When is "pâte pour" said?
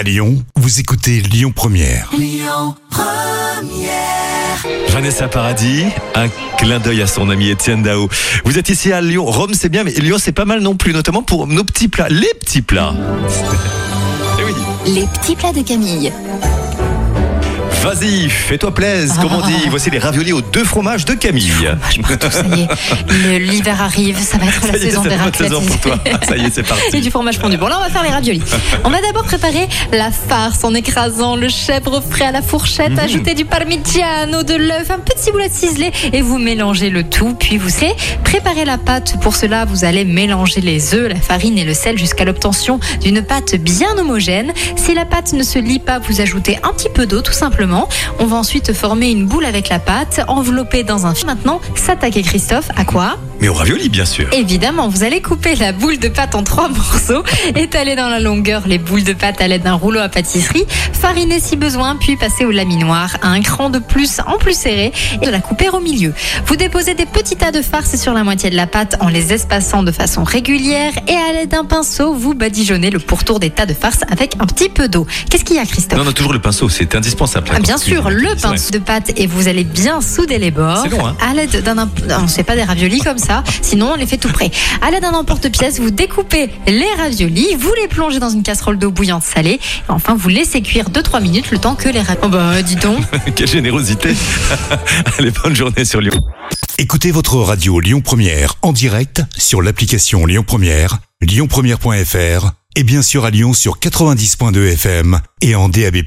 38.78-39.34